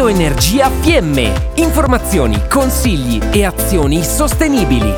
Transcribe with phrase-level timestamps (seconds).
[0.00, 1.50] Bioenergia Fiemme.
[1.56, 4.90] Informazioni, consigli e azioni sostenibili.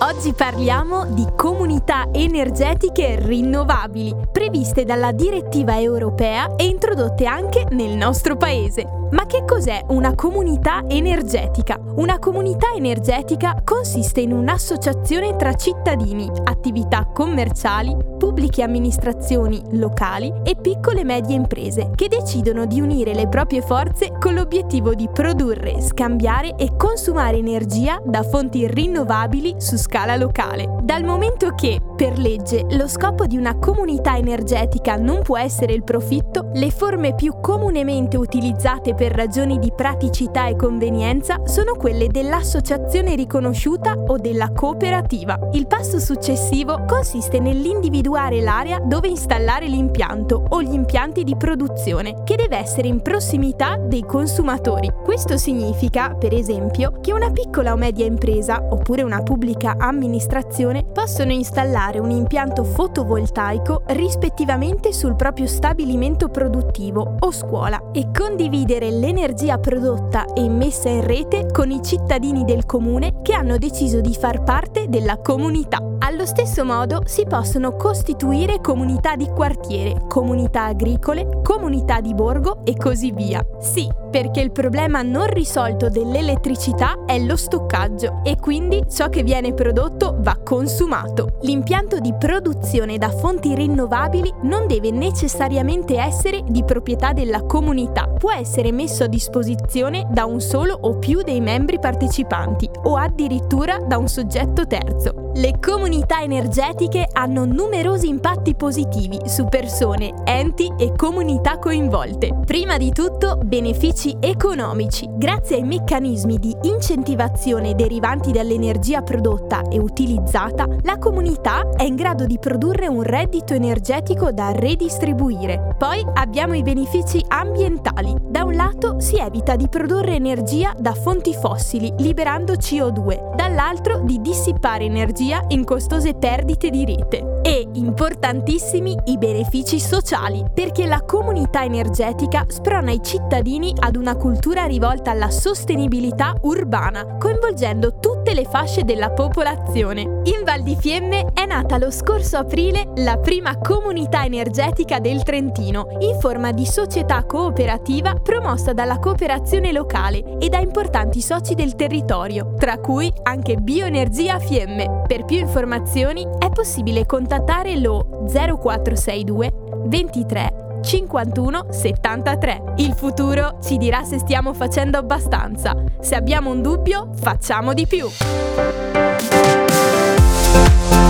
[0.00, 8.36] Oggi parliamo di comunità energetiche rinnovabili, previste dalla direttiva europea e introdotte anche nel nostro
[8.36, 8.84] paese.
[9.12, 11.78] Ma che cos'è una comunità energetica?
[11.94, 21.00] Una comunità energetica consiste in un'associazione tra cittadini, attività commerciali, pubbliche amministrazioni locali e piccole
[21.00, 26.56] e medie imprese che decidono di unire le proprie forze con l'obiettivo di produrre, scambiare
[26.56, 30.78] e consumare energia da fonti rinnovabili su scala locale.
[30.82, 35.82] Dal momento che, per legge, lo scopo di una comunità energetica non può essere il
[35.82, 43.14] profitto, le forme più comunemente utilizzate per ragioni di praticità e convenienza sono quelle dell'associazione
[43.14, 45.38] riconosciuta o della cooperativa.
[45.52, 52.36] Il passo successivo consiste nell'individuare l'area dove installare l'impianto o gli impianti di produzione, che
[52.36, 54.92] deve essere in prossimità dei consumatori.
[55.02, 61.32] Questo significa, per esempio, che una piccola o media impresa oppure una pubblica amministrazione possono
[61.32, 70.32] installare un impianto fotovoltaico rispettivamente sul proprio stabilimento produttivo o scuola e condividere l'energia prodotta
[70.34, 74.88] e messa in rete con i cittadini del comune che hanno deciso di far parte
[74.88, 75.95] della comunità.
[76.26, 82.76] Allo stesso modo si possono costituire comunità di quartiere, comunità agricole, comunità di borgo e
[82.76, 83.46] così via.
[83.60, 89.54] Sì, perché il problema non risolto dell'elettricità è lo stoccaggio e quindi ciò che viene
[89.54, 91.38] prodotto va consumato.
[91.42, 98.32] L'impianto di produzione da fonti rinnovabili non deve necessariamente essere di proprietà della comunità, può
[98.32, 103.96] essere messo a disposizione da un solo o più dei membri partecipanti o addirittura da
[103.96, 105.30] un soggetto terzo.
[105.34, 112.38] Le comunità energetiche hanno numerosi impatti positivi su persone, enti e comunità coinvolte.
[112.44, 115.08] Prima di tutto, benefici economici.
[115.10, 122.26] Grazie ai meccanismi di incentivazione derivanti dall'energia prodotta e utilizzata, la comunità è in grado
[122.26, 125.74] di produrre un reddito energetico da redistribuire.
[125.78, 128.14] Poi abbiamo i benefici ambientali.
[128.20, 134.20] Da un lato si evita di produrre energia da fonti fossili, liberando CO2, dall'altro di
[134.20, 137.40] dissipare energia in costose perdite di rete.
[137.42, 144.64] E, importantissimi, i benefici sociali, perché la comunità energetica sprona i cittadini ad una cultura
[144.64, 150.00] rivolta alla sostenibilità urbana, coinvolgendo tutte le fasce della popolazione.
[150.00, 155.86] In Val di Fiemme è nata lo scorso aprile la prima comunità energetica del Trentino,
[156.00, 162.54] in forma di società cooperativa promossa dalla cooperazione locale e da importanti soci del territorio,
[162.58, 165.02] tra cui anche Bioenergia Fiemme.
[165.06, 165.94] Per più informazioni
[166.38, 169.50] è possibile contattare lo 0462
[169.86, 172.62] 23 51 73.
[172.76, 175.74] Il futuro ci dirà se stiamo facendo abbastanza.
[176.00, 178.08] Se abbiamo un dubbio, facciamo di più.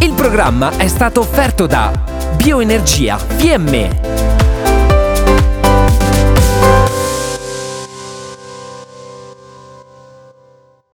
[0.00, 1.90] Il programma è stato offerto da
[2.36, 4.17] Bioenergia Fiemme